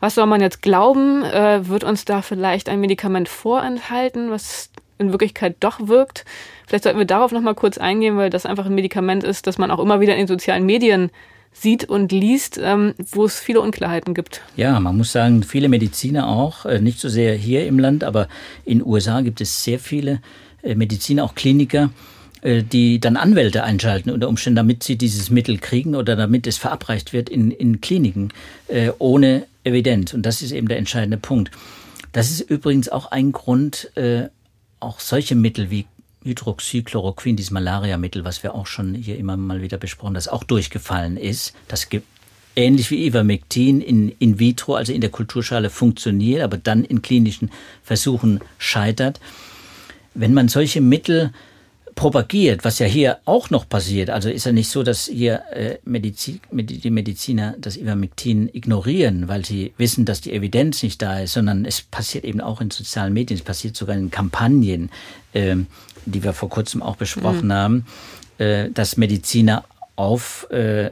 [0.00, 1.22] was soll man jetzt glauben?
[1.22, 6.24] Äh, wird uns da vielleicht ein Medikament vorenthalten, was in Wirklichkeit doch wirkt?
[6.66, 9.70] Vielleicht sollten wir darauf nochmal kurz eingehen, weil das einfach ein Medikament ist, das man
[9.70, 11.10] auch immer wieder in den sozialen Medien
[11.52, 14.40] sieht und liest, ähm, wo es viele Unklarheiten gibt.
[14.56, 18.28] Ja, man muss sagen, viele Mediziner auch, äh, nicht so sehr hier im Land, aber
[18.64, 20.20] in den USA gibt es sehr viele
[20.62, 21.90] äh, Mediziner, auch Kliniker,
[22.42, 27.12] die dann Anwälte einschalten unter Umständen, damit sie dieses Mittel kriegen oder damit es verabreicht
[27.12, 28.32] wird in, in Kliniken
[28.68, 30.12] äh, ohne Evidenz.
[30.12, 31.52] Und das ist eben der entscheidende Punkt.
[32.12, 34.28] Das ist übrigens auch ein Grund, äh,
[34.80, 35.86] auch solche Mittel wie
[36.24, 41.16] Hydroxychloroquin, dieses Malaria-Mittel, was wir auch schon hier immer mal wieder besprochen, das auch durchgefallen
[41.16, 41.54] ist.
[41.68, 42.06] Das gibt
[42.54, 47.50] ähnlich wie Ivermectin in, in vitro, also in der Kulturschale funktioniert, aber dann in klinischen
[47.82, 49.20] Versuchen scheitert.
[50.14, 51.32] Wenn man solche Mittel
[51.94, 54.10] propagiert, was ja hier auch noch passiert.
[54.10, 59.44] Also ist ja nicht so, dass hier äh, Medizin, die Mediziner das Ivermectin ignorieren, weil
[59.44, 63.12] sie wissen, dass die Evidenz nicht da ist, sondern es passiert eben auch in sozialen
[63.12, 64.90] Medien, es passiert sogar in Kampagnen,
[65.32, 65.56] äh,
[66.06, 67.52] die wir vor kurzem auch besprochen mhm.
[67.52, 67.86] haben,
[68.38, 69.64] äh, dass Mediziner
[69.96, 70.90] auf, äh,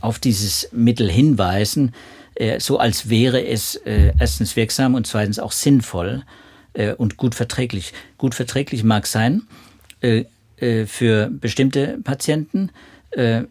[0.00, 1.92] auf dieses Mittel hinweisen,
[2.34, 6.22] äh, so als wäre es äh, erstens wirksam und zweitens auch sinnvoll
[6.72, 7.92] äh, und gut verträglich.
[8.18, 9.42] Gut verträglich mag sein,
[10.04, 10.26] äh,
[10.58, 12.70] äh, für bestimmte Patienten.
[13.10, 13.44] Äh,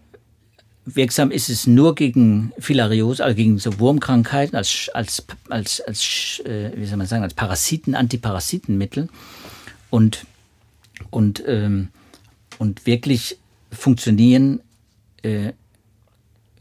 [0.86, 6.72] wirksam ist es nur gegen Filariose, also gegen so Wurmkrankheiten als, als, als, als äh,
[6.76, 9.10] wie soll man sagen, als Parasiten, Antiparasitenmittel.
[9.90, 10.28] Und,
[11.10, 11.90] und, ähm,
[12.60, 13.38] und wirklich
[13.72, 14.60] funktionieren,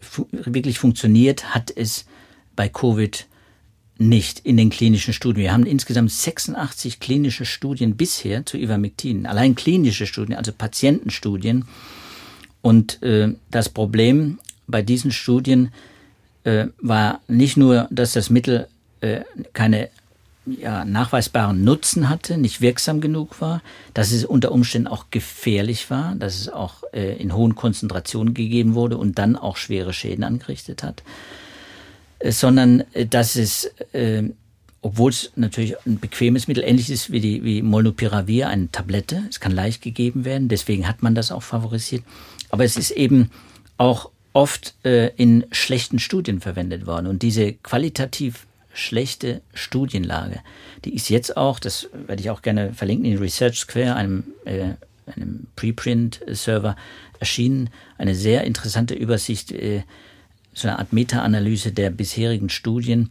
[0.01, 2.07] fu wirklich funktioniert hat es
[2.55, 3.27] bei Covid
[4.09, 5.45] nicht in den klinischen Studien.
[5.45, 9.27] Wir haben insgesamt 86 klinische Studien bisher zu Ivermectin.
[9.27, 11.65] Allein klinische Studien, also Patientenstudien.
[12.61, 15.73] Und äh, das Problem bei diesen Studien
[16.45, 18.69] äh, war nicht nur, dass das Mittel
[19.01, 19.89] äh, keine
[20.45, 23.63] ja, nachweisbaren Nutzen hatte, nicht wirksam genug war,
[23.95, 28.75] dass es unter Umständen auch gefährlich war, dass es auch äh, in hohen Konzentrationen gegeben
[28.75, 31.03] wurde und dann auch schwere Schäden angerichtet hat
[32.31, 34.23] sondern äh, dass es, äh,
[34.81, 39.41] obwohl es natürlich ein bequemes Mittel, ähnlich ist wie, die, wie Molnupiravir, eine Tablette, es
[39.41, 42.05] kann leicht gegeben werden, deswegen hat man das auch favorisiert,
[42.51, 43.31] aber es ist eben
[43.79, 50.41] auch oft äh, in schlechten Studien verwendet worden und diese qualitativ schlechte Studienlage.
[50.85, 54.75] Die ist jetzt auch, das werde ich auch gerne verlinken, in Research Square, einem, äh,
[55.07, 56.77] einem Preprint-Server
[57.21, 57.71] erschienen.
[57.99, 59.83] Eine sehr interessante Übersicht, äh,
[60.55, 63.11] so eine Art Meta-Analyse der bisherigen Studien,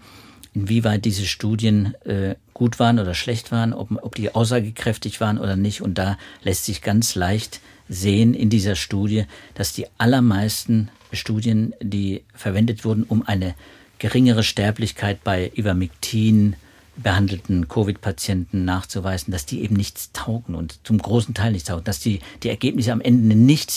[0.54, 5.56] inwieweit diese Studien äh, gut waren oder schlecht waren, ob, ob die aussagekräftig waren oder
[5.56, 5.82] nicht.
[5.82, 12.24] Und da lässt sich ganz leicht sehen in dieser Studie, dass die allermeisten Studien, die
[12.34, 13.56] verwendet wurden, um eine
[14.00, 16.56] geringere Sterblichkeit bei Ivermectin
[16.98, 22.00] behandelten Covid-Patienten nachzuweisen, dass die eben nichts taugen und zum großen Teil nichts taugen, dass
[22.00, 23.72] die, die Ergebnisse am Ende nicht,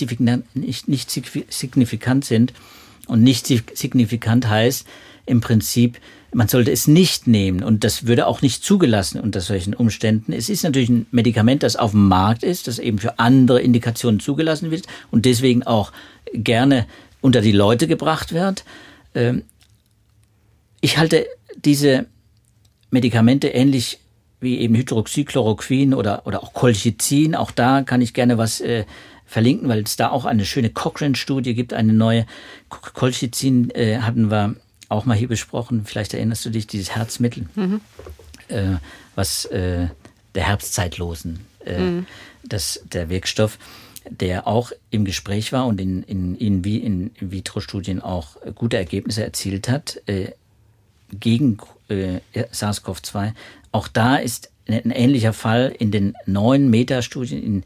[0.54, 1.10] nicht, nicht
[1.50, 2.52] signifikant sind.
[3.06, 4.86] Und nicht signifikant heißt
[5.26, 5.98] im Prinzip,
[6.34, 10.32] man sollte es nicht nehmen und das würde auch nicht zugelassen unter solchen Umständen.
[10.32, 14.18] Es ist natürlich ein Medikament, das auf dem Markt ist, das eben für andere Indikationen
[14.18, 15.92] zugelassen wird und deswegen auch
[16.32, 16.86] gerne
[17.20, 18.64] unter die Leute gebracht wird.
[19.14, 19.44] Ähm,
[20.80, 21.26] ich halte
[21.64, 22.06] diese
[22.90, 24.00] Medikamente ähnlich
[24.40, 27.34] wie eben Hydroxychloroquin oder, oder auch Colchicin.
[27.34, 28.84] Auch da kann ich gerne was äh,
[29.26, 32.26] verlinken, weil es da auch eine schöne Cochrane-Studie gibt, eine neue.
[32.68, 34.56] Colchicin äh, hatten wir
[34.88, 35.84] auch mal hier besprochen.
[35.84, 37.80] Vielleicht erinnerst du dich, dieses Herzmittel, mhm.
[38.48, 38.76] äh,
[39.14, 39.88] was äh,
[40.34, 42.06] der Herbstzeitlosen, äh, mhm.
[42.44, 43.58] das, der Wirkstoff
[44.10, 49.68] der auch im Gespräch war und in, in, in, in Vitro-Studien auch gute Ergebnisse erzielt
[49.68, 50.32] hat äh,
[51.10, 51.58] gegen
[51.88, 53.32] äh, SARS-CoV-2.
[53.72, 57.64] Auch da ist ein ähnlicher Fall in den neuen Metastudien, in,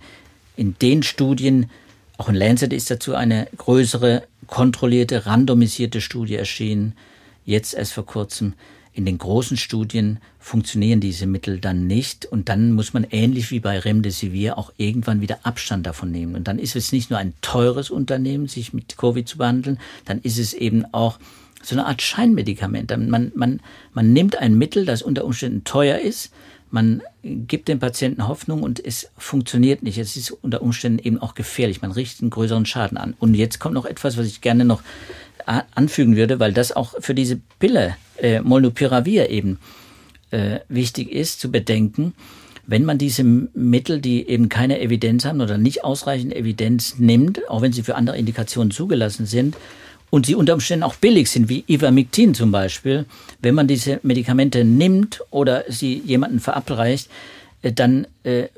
[0.58, 1.70] in den Studien,
[2.16, 6.94] auch in Lancet ist dazu eine größere, kontrollierte, randomisierte Studie erschienen,
[7.44, 8.54] jetzt erst vor kurzem,
[8.92, 13.60] in den großen Studien funktionieren diese Mittel dann nicht und dann muss man ähnlich wie
[13.60, 16.34] bei Remdesivir auch irgendwann wieder Abstand davon nehmen.
[16.34, 20.20] Und dann ist es nicht nur ein teures Unternehmen, sich mit Covid zu behandeln, dann
[20.22, 21.20] ist es eben auch
[21.62, 22.90] so eine Art Scheinmedikament.
[22.90, 23.60] Man, man,
[23.92, 26.32] man nimmt ein Mittel, das unter Umständen teuer ist,
[26.70, 29.98] man gibt dem Patienten Hoffnung und es funktioniert nicht.
[29.98, 31.82] Es ist unter Umständen eben auch gefährlich.
[31.82, 33.14] Man richtet einen größeren Schaden an.
[33.18, 34.82] Und jetzt kommt noch etwas, was ich gerne noch
[35.74, 39.58] anfügen würde, weil das auch für diese Pille äh, Molnupiravir eben
[40.30, 42.14] äh, wichtig ist zu bedenken.
[42.66, 47.62] Wenn man diese Mittel, die eben keine Evidenz haben oder nicht ausreichend Evidenz nimmt, auch
[47.62, 49.56] wenn sie für andere Indikationen zugelassen sind,
[50.10, 53.04] und sie unter Umständen auch billig sind, wie Ivermectin zum Beispiel,
[53.40, 57.08] wenn man diese Medikamente nimmt oder sie jemanden verabreicht,
[57.62, 58.48] äh, dann äh,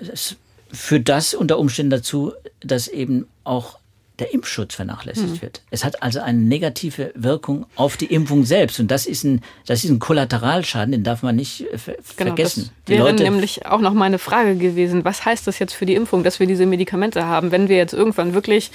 [0.72, 3.79] führt das unter Umständen dazu, dass eben auch
[4.20, 5.42] der Impfschutz vernachlässigt mhm.
[5.42, 5.62] wird.
[5.70, 8.78] Es hat also eine negative Wirkung auf die Impfung selbst.
[8.78, 12.30] Und das ist ein, das ist ein Kollateralschaden, den darf man nicht äh, ver genau,
[12.30, 12.70] vergessen.
[12.85, 15.04] Das wäre nämlich auch noch meine Frage gewesen.
[15.04, 17.50] Was heißt das jetzt für die Impfung, dass wir diese Medikamente haben?
[17.50, 18.70] Wenn wir jetzt irgendwann wirklich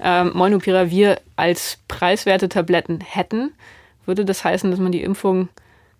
[0.00, 3.52] ähm, Molnupiravir als preiswerte Tabletten hätten,
[4.06, 5.48] würde das heißen, dass man die Impfung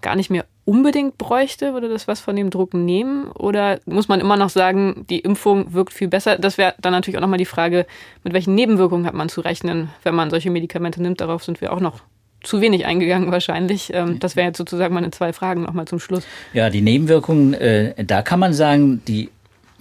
[0.01, 1.75] gar nicht mehr unbedingt bräuchte?
[1.75, 3.33] Würde das was von dem Druck nehmen?
[3.33, 6.39] Oder muss man immer noch sagen, die Impfung wirkt viel besser?
[6.39, 7.87] Das wäre dann natürlich auch nochmal die Frage,
[8.23, 11.21] mit welchen Nebenwirkungen hat man zu rechnen, wenn man solche Medikamente nimmt?
[11.21, 12.03] Darauf sind wir auch noch
[12.45, 13.93] zu wenig eingegangen wahrscheinlich.
[13.93, 16.23] Ähm, das wären jetzt sozusagen meine zwei Fragen nochmal zum Schluss.
[16.53, 19.29] Ja, die Nebenwirkungen, äh, da kann man sagen, die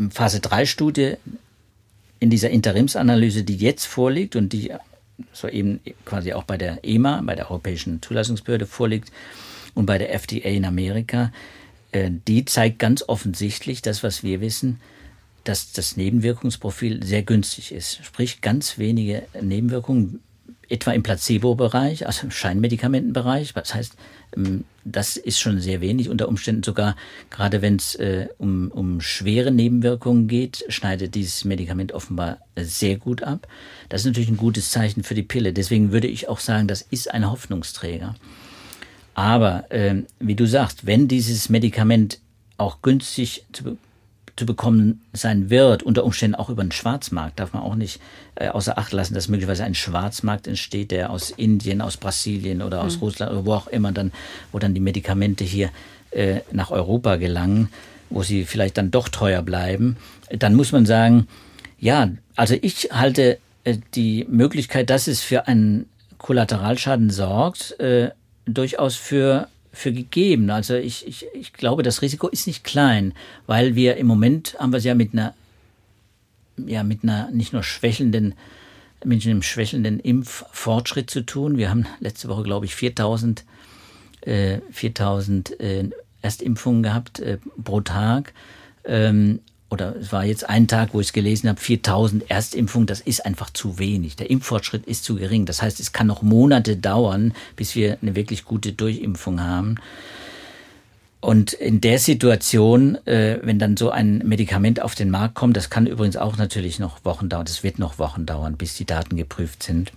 [0.09, 1.13] Phase 3 Studie
[2.19, 4.71] in dieser Interimsanalyse, die jetzt vorliegt und die
[5.33, 9.11] so eben quasi auch bei der EMA, bei der Europäischen Zulassungsbehörde vorliegt,
[9.79, 11.31] und bei der FDA in Amerika,
[11.93, 14.81] äh, die zeigt ganz offensichtlich das, was wir wissen,
[15.45, 18.03] dass das Nebenwirkungsprofil sehr günstig ist.
[18.03, 20.19] Sprich, ganz wenige Nebenwirkungen,
[20.67, 23.53] etwa im Placebo-Bereich, also im Scheinmedikamentenbereich.
[23.53, 23.95] Das heißt,
[24.35, 26.09] ähm, das ist schon sehr wenig.
[26.09, 26.97] Unter Umständen sogar,
[27.29, 33.23] gerade wenn es äh, um, um schwere Nebenwirkungen geht, schneidet dieses Medikament offenbar sehr gut
[33.23, 33.47] ab.
[33.87, 35.53] Das ist natürlich ein gutes Zeichen für die Pille.
[35.53, 38.15] Deswegen würde ich auch sagen, das ist ein Hoffnungsträger.
[39.19, 42.19] Aber äh, wie du sagst, wenn dieses Medikament
[42.55, 43.77] auch günstig zu,
[44.37, 47.99] zu bekommen sein wird, unter Umständen auch über den Schwarzmarkt, darf man auch nicht
[48.35, 52.81] äh, außer Acht lassen, dass möglicherweise ein Schwarzmarkt entsteht, der aus Indien, aus Brasilien oder
[52.81, 53.01] aus mhm.
[53.01, 54.13] Russland oder wo auch immer dann,
[54.53, 55.69] wo dann die Medikamente hier
[56.11, 57.67] äh, nach Europa gelangen,
[58.09, 59.97] wo sie vielleicht dann doch teuer bleiben,
[60.29, 61.27] dann muss man sagen,
[61.77, 68.11] ja, also ich halte äh, die Möglichkeit, dass es für einen Kollateralschaden sorgt, äh,
[68.53, 70.49] durchaus für, für gegeben.
[70.49, 73.13] Also ich, ich, ich glaube, das Risiko ist nicht klein,
[73.47, 75.33] weil wir im Moment haben wir es ja mit einer,
[76.57, 78.35] ja, mit einer nicht nur schwächelnden,
[79.05, 81.57] mit einem schwächelnden Impffortschritt zu tun.
[81.57, 83.45] Wir haben letzte Woche, glaube ich, 4000,
[84.21, 85.89] äh, 4000 äh,
[86.21, 88.33] Erstimpfungen gehabt äh, pro Tag.
[88.83, 93.01] Ähm, oder es war jetzt ein Tag, wo ich es gelesen habe, 4000 Erstimpfungen, das
[93.01, 94.15] ist einfach zu wenig.
[94.15, 95.45] Der Impffortschritt ist zu gering.
[95.45, 99.75] Das heißt, es kann noch Monate dauern, bis wir eine wirklich gute Durchimpfung haben.
[101.21, 105.69] Und in der Situation, äh, wenn dann so ein Medikament auf den Markt kommt, das
[105.69, 109.17] kann übrigens auch natürlich noch Wochen dauern, das wird noch Wochen dauern, bis die Daten
[109.17, 109.91] geprüft sind.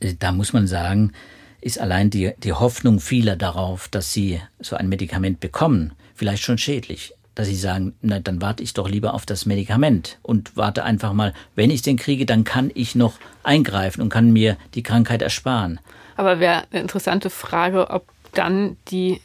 [0.00, 1.12] Äh, da muss man sagen,
[1.60, 6.58] ist allein die, die Hoffnung vieler darauf, dass sie so ein Medikament bekommen, vielleicht schon
[6.58, 7.14] schädlich.
[7.34, 11.12] Dass sie sagen, na, dann warte ich doch lieber auf das Medikament und warte einfach
[11.12, 15.20] mal, wenn ich den kriege, dann kann ich noch eingreifen und kann mir die Krankheit
[15.20, 15.80] ersparen.
[16.16, 19.20] Aber wäre eine interessante Frage, ob dann die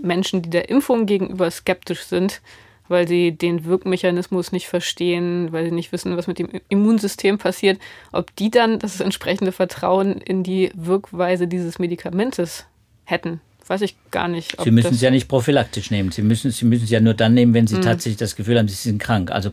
[0.00, 2.40] Menschen, die der Impfung gegenüber skeptisch sind,
[2.88, 7.78] weil sie den Wirkmechanismus nicht verstehen, weil sie nicht wissen, was mit dem Immunsystem passiert,
[8.12, 12.66] ob die dann das entsprechende Vertrauen in die Wirkweise dieses Medikamentes
[13.04, 13.40] hätten.
[13.68, 14.56] Weiß ich gar nicht.
[14.62, 16.10] Sie müssen es ja nicht prophylaktisch nehmen.
[16.10, 17.82] Sie müssen, Sie müssen es ja nur dann nehmen, wenn Sie mhm.
[17.82, 19.30] tatsächlich das Gefühl haben, Sie sind krank.
[19.30, 19.52] Also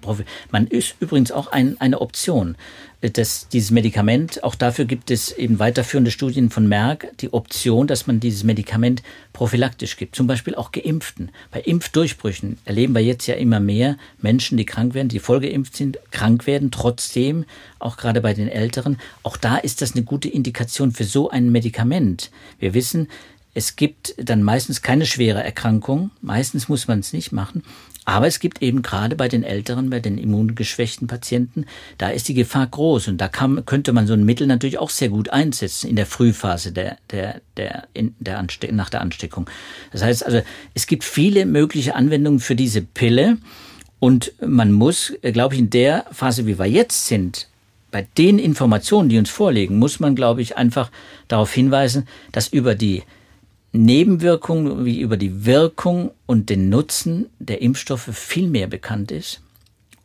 [0.52, 2.56] man ist übrigens auch ein, eine Option
[3.14, 8.08] dass dieses Medikament, auch dafür gibt es eben weiterführende Studien von Merck, die Option, dass
[8.08, 11.30] man dieses Medikament prophylaktisch gibt, zum Beispiel auch Geimpften.
[11.52, 16.00] Bei Impfdurchbrüchen erleben wir jetzt ja immer mehr Menschen, die krank werden, die vollgeimpft sind,
[16.12, 17.46] krank werden, trotzdem,
[17.80, 18.98] auch gerade bei den Älteren.
[19.24, 22.32] Auch da ist das eine gute Indikation für so ein Medikament.
[22.60, 23.08] Wir wissen,
[23.56, 27.64] es gibt dann meistens keine schwere Erkrankung, meistens muss man es nicht machen,
[28.04, 31.66] aber es gibt eben gerade bei den Älteren, bei den immungeschwächten Patienten,
[31.98, 33.08] da ist die Gefahr groß.
[33.08, 36.06] Und da kann, könnte man so ein Mittel natürlich auch sehr gut einsetzen in der
[36.06, 39.50] Frühphase der, der, der, der Anste nach der Ansteckung.
[39.92, 40.42] Das heißt also,
[40.76, 43.38] es gibt viele mögliche Anwendungen für diese Pille.
[44.00, 47.48] Und man muss, glaube ich, in der Phase, wie wir jetzt sind,
[47.90, 50.92] bei den Informationen, die uns vorliegen, muss man, glaube ich, einfach
[51.28, 53.04] darauf hinweisen, dass über die
[53.78, 59.42] Nebenwirkungen wie über die Wirkung und den Nutzen der Impfstoffe viel mehr bekannt ist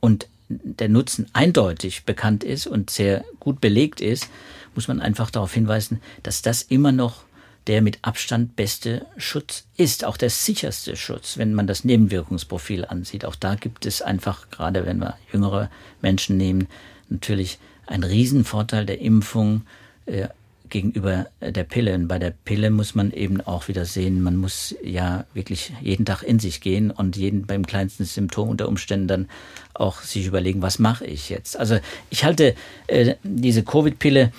[0.00, 4.28] und der Nutzen eindeutig bekannt ist und sehr gut belegt ist,
[4.74, 7.22] muss man einfach darauf hinweisen, dass das immer noch
[7.66, 13.24] der mit Abstand beste Schutz ist, auch der sicherste Schutz, wenn man das Nebenwirkungsprofil ansieht.
[13.24, 16.66] Auch da gibt es einfach, gerade wenn wir jüngere Menschen nehmen,
[17.08, 19.62] natürlich einen Riesenvorteil der Impfung,
[20.06, 20.28] äh,
[20.70, 21.94] gegenüber der Pille.
[21.94, 26.04] Und bei der Pille muss man eben auch wieder sehen, man muss ja wirklich jeden
[26.04, 29.28] Tag in sich gehen und jeden beim kleinsten Symptom unter Umständen dann
[29.74, 31.58] auch sich überlegen, was mache ich jetzt.
[31.58, 31.78] Also
[32.10, 32.54] ich halte
[32.86, 34.32] äh, diese Covid-Pille,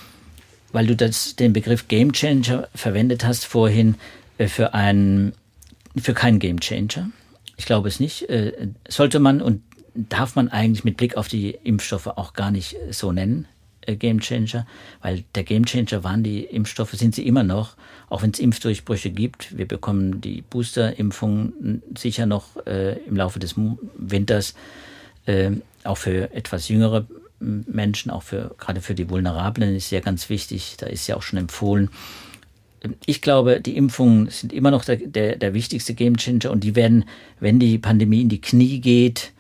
[0.72, 3.96] weil du das, den Begriff Game Changer verwendet hast vorhin,
[4.38, 5.34] äh, für einen,
[5.98, 7.10] für keinen Game Changer.
[7.58, 8.30] Ich glaube es nicht.
[8.30, 9.62] Äh, sollte man und
[9.94, 13.48] darf man eigentlich mit Blick auf die Impfstoffe auch gar nicht so nennen.
[13.86, 14.68] Äh, Gamechanger,
[15.02, 17.76] weil der Gamechanger waren die Impfstoffe, sind sie immer noch,
[18.10, 19.58] auch wenn es Impfdurchbrüche gibt.
[19.58, 23.56] Wir bekommen die Boosterimpfung sicher noch äh, im Laufe des
[23.98, 24.54] Winters,
[25.26, 25.52] äh,
[25.84, 27.08] auch für etwas jüngere
[27.40, 30.76] Menschen, auch für gerade für die Vulnerablen ist ja ganz wichtig.
[30.78, 31.90] Da ist ja auch schon empfohlen.
[33.06, 37.06] Ich glaube, die Impfungen sind immer noch der, der, der wichtigste Gamechanger und die werden,
[37.40, 39.32] wenn die Pandemie in die Knie geht,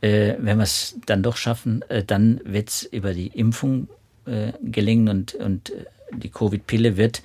[0.00, 3.88] äh, wenn wir es dann doch schaffen, äh, dann wird es über die Impfung
[4.26, 7.22] äh, gelingen und, und äh, die Covid-Pille wird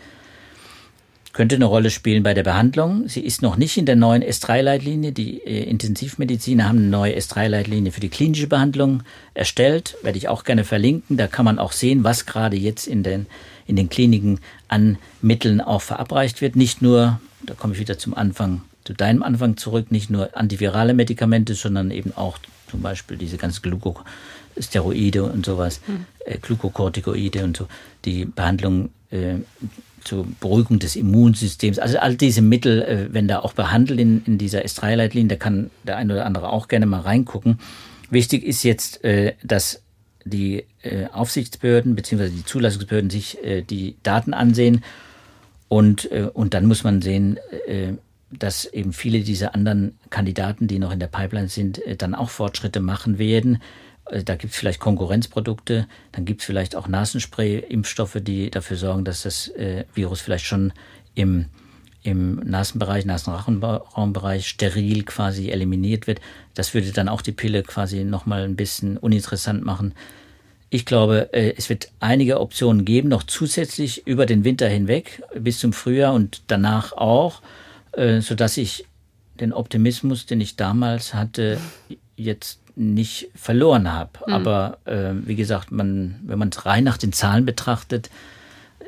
[1.34, 3.08] könnte eine Rolle spielen bei der Behandlung.
[3.08, 5.12] Sie ist noch nicht in der neuen S3-Leitlinie.
[5.12, 9.02] Die äh, Intensivmediziner haben eine neue S3-Leitlinie für die klinische Behandlung
[9.34, 9.98] erstellt.
[10.04, 11.18] Werde ich auch gerne verlinken.
[11.18, 13.26] Da kann man auch sehen, was gerade jetzt in den,
[13.66, 16.56] in den Kliniken an Mitteln auch verabreicht wird.
[16.56, 20.94] Nicht nur, da komme ich wieder zum Anfang, zu deinem Anfang zurück, nicht nur antivirale
[20.94, 22.38] Medikamente, sondern eben auch
[22.74, 26.06] zum Beispiel diese ganzen Glukosteroide und sowas, mhm.
[26.26, 27.68] äh, Glukokortikoide und so,
[28.04, 29.36] die Behandlung äh,
[30.04, 31.78] zur Beruhigung des Immunsystems.
[31.78, 35.70] Also all diese Mittel, äh, wenn da auch behandelt in, in dieser S3-Leitlinie, da kann
[35.84, 37.60] der eine oder andere auch gerne mal reingucken.
[38.10, 39.84] Wichtig ist jetzt, äh, dass
[40.26, 42.30] die äh, Aufsichtsbehörden bzw.
[42.30, 44.84] die Zulassungsbehörden sich äh, die Daten ansehen
[45.68, 47.40] und, und dann muss man sehen,
[48.40, 52.30] dass eben viele dieser anderen Kandidaten, die noch in der Pipeline sind, äh, dann auch
[52.30, 53.62] Fortschritte machen werden.
[54.06, 59.06] Äh, da gibt es vielleicht Konkurrenzprodukte, dann gibt es vielleicht auch Nasenspray-Impfstoffe, die dafür sorgen,
[59.06, 60.74] dass das äh, Virus vielleicht schon
[61.16, 61.46] im,
[62.02, 66.20] im Nasenbereich, Nasenrachenraumbereich steril quasi eliminiert wird.
[66.54, 69.94] Das würde dann auch die Pille quasi nochmal ein bisschen uninteressant machen.
[70.70, 75.72] Ich glaube, es wird einige Optionen geben, noch zusätzlich über den Winter hinweg bis zum
[75.72, 77.44] Frühjahr und danach auch.
[77.94, 78.86] Äh, sodass ich
[79.40, 81.60] den Optimismus, den ich damals hatte,
[82.16, 84.12] jetzt nicht verloren habe.
[84.26, 84.34] Mhm.
[84.34, 88.10] Aber äh, wie gesagt, man, wenn man es rein nach den Zahlen betrachtet,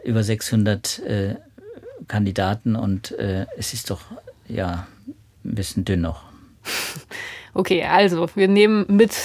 [0.03, 1.36] über 600 äh,
[2.08, 4.01] Kandidaten und äh, es ist doch
[4.47, 4.88] ja
[5.43, 6.24] ein bisschen dünn noch.
[7.58, 9.16] Okay, also wir nehmen mit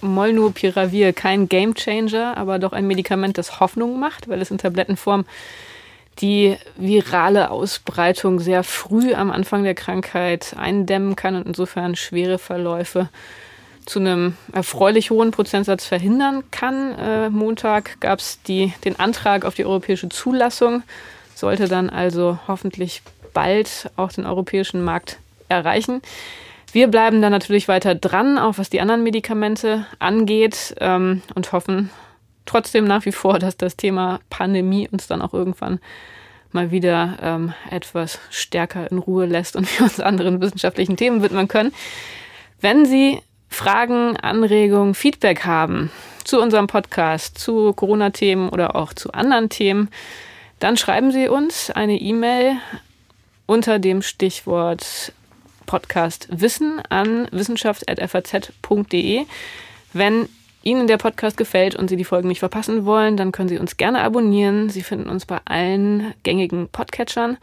[0.00, 5.24] Molnupiravir kein Gamechanger, aber doch ein Medikament, das Hoffnung macht, weil es in Tablettenform
[6.18, 13.08] die virale Ausbreitung sehr früh am Anfang der Krankheit eindämmen kann und insofern schwere Verläufe
[13.86, 16.98] zu einem erfreulich hohen Prozentsatz verhindern kann.
[16.98, 20.82] Äh, Montag gab es den Antrag auf die europäische Zulassung,
[21.34, 23.02] sollte dann also hoffentlich
[23.32, 26.02] bald auch den europäischen Markt erreichen.
[26.72, 31.90] Wir bleiben dann natürlich weiter dran, auch was die anderen Medikamente angeht ähm, und hoffen
[32.50, 35.78] trotzdem nach wie vor, dass das Thema Pandemie uns dann auch irgendwann
[36.50, 41.46] mal wieder ähm, etwas stärker in Ruhe lässt und wir uns anderen wissenschaftlichen Themen widmen
[41.46, 41.72] können.
[42.60, 45.92] Wenn Sie Fragen, Anregungen, Feedback haben
[46.24, 49.88] zu unserem Podcast, zu Corona-Themen oder auch zu anderen Themen,
[50.58, 52.56] dann schreiben Sie uns eine E-Mail
[53.46, 55.12] unter dem Stichwort
[55.66, 59.26] Podcast Wissen an wissenschaft.faz.de.
[59.92, 60.28] Wenn
[60.62, 63.76] Ihnen der Podcast gefällt und Sie die Folgen nicht verpassen wollen, dann können Sie uns
[63.76, 64.68] gerne abonnieren.
[64.68, 67.38] Sie finden uns bei allen gängigen Podcatchern.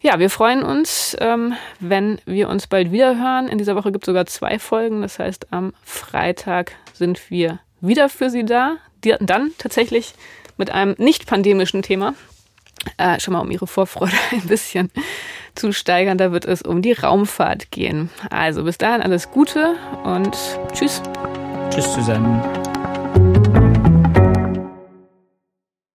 [0.00, 3.48] Ja, wir freuen uns, ähm, wenn wir uns bald wieder hören.
[3.48, 5.02] In dieser Woche gibt es sogar zwei Folgen.
[5.02, 8.76] Das heißt, am Freitag sind wir wieder für Sie da.
[9.04, 10.14] Die, dann tatsächlich
[10.56, 12.14] mit einem nicht pandemischen Thema.
[12.96, 14.90] Äh, schon mal um Ihre Vorfreude ein bisschen
[15.54, 16.18] zu steigern.
[16.18, 18.10] Da wird es um die Raumfahrt gehen.
[18.30, 20.36] Also bis dahin alles Gute und
[20.72, 21.00] tschüss.
[21.72, 22.71] Tschüss zusammen.